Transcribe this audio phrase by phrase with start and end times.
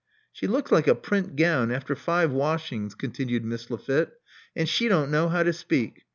[0.33, 4.13] She looks like a print gown after five washings," continued Miss Lafitte;
[4.55, 6.05] and she don't know how to speak.